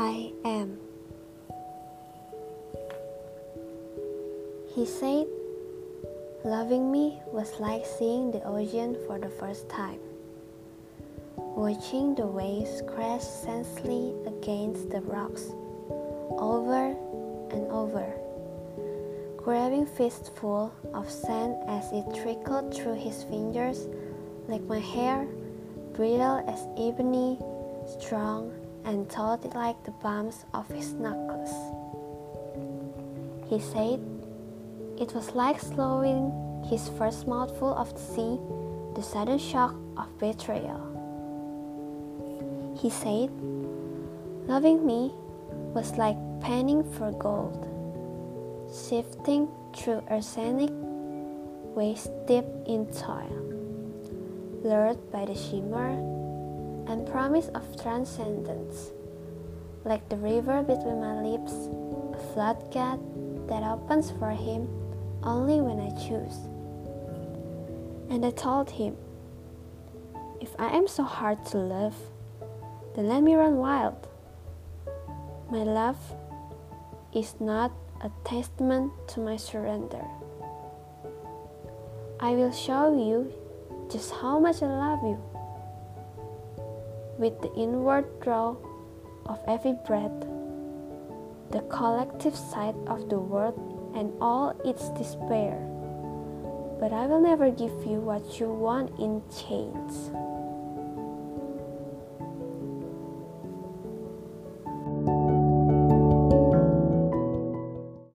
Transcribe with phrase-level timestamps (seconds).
[0.00, 0.78] I am.
[4.72, 5.26] He said,
[6.44, 9.98] Loving me was like seeing the ocean for the first time,
[11.36, 15.50] watching the waves crash senselessly against the rocks,
[16.38, 16.94] over
[17.50, 18.06] and over,
[19.36, 23.88] grabbing fistful of sand as it trickled through his fingers
[24.46, 25.26] like my hair,
[25.94, 27.36] brittle as ebony,
[27.98, 28.52] strong
[28.88, 31.52] and taut like the bumps of his knuckles.
[33.50, 34.00] He said,
[34.98, 36.32] it was like swallowing
[36.70, 38.40] his first mouthful of the sea,
[38.96, 40.80] the sudden shock of betrayal.
[42.80, 43.28] He said,
[44.48, 45.12] Loving me
[45.74, 47.68] was like panning for gold,
[48.72, 50.70] sifting through arsenic,
[51.76, 53.44] waist deep in toil,
[54.64, 55.92] lured by the shimmer
[56.88, 58.90] and promise of transcendence,
[59.84, 61.52] like the river between my lips,
[62.14, 62.98] a floodgate
[63.46, 64.66] that opens for him
[65.22, 66.48] only when I choose.
[68.10, 68.96] And I told him,
[70.40, 71.94] If I am so hard to love,
[72.94, 74.08] then let me run wild.
[75.50, 75.98] My love
[77.14, 77.70] is not
[78.00, 80.04] a testament to my surrender.
[82.20, 83.32] I will show you
[83.90, 85.37] just how much I love you.
[87.18, 88.54] With the inward draw
[89.26, 90.20] of every breath,
[91.50, 93.58] the collective sight of the world
[93.96, 95.58] and all its despair.
[96.78, 100.12] But I will never give you what you want in chains.